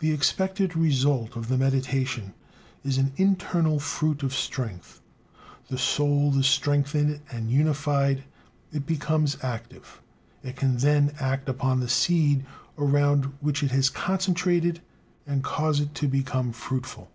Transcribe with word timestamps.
The 0.00 0.12
expected 0.12 0.76
result 0.76 1.34
of 1.34 1.48
the 1.48 1.56
meditation 1.56 2.34
is 2.84 2.98
"an 2.98 3.14
internal 3.16 3.78
fruit 3.80 4.22
of 4.22 4.34
strength"; 4.34 5.00
the 5.68 5.78
soul 5.78 6.38
is 6.38 6.46
strengthened 6.46 7.22
and 7.30 7.50
unified, 7.50 8.24
it 8.70 8.84
becomes 8.84 9.38
active; 9.42 10.02
it 10.42 10.56
can 10.56 10.76
then 10.76 11.14
act 11.18 11.48
upon 11.48 11.80
the 11.80 11.88
seed 11.88 12.44
around 12.76 13.32
which 13.40 13.62
it 13.62 13.70
has 13.70 13.88
concentrated 13.88 14.82
and 15.26 15.42
cause 15.42 15.80
it 15.80 15.94
to 15.94 16.06
become 16.06 16.52
fruitful. 16.52 17.10